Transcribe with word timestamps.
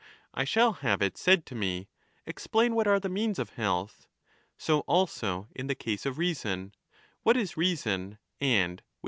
I 0.33 0.45
shall 0.45 0.73
have 0.81 1.03
it 1.03 1.15
said 1.15 1.45
to 1.45 1.53
me,' 1.53 1.87
Explain 2.25 2.73
what 2.73 2.87
are 2.87 2.99
the 2.99 3.07
means 3.07 3.37
of 3.37 3.51
health.' 3.51 4.07
10 4.57 4.57
So 4.57 4.79
also 4.87 5.47
in 5.55 5.67
the 5.67 5.75
case 5.75 6.07
of 6.07 6.17
reason, 6.17 6.73
* 6.97 7.21
What 7.21 7.37
is 7.37 7.55
reason 7.55 8.17
and 8.39 8.79
which 8.81 8.81
is 8.81 8.81
right 8.81 8.81
reason 8.81 8.81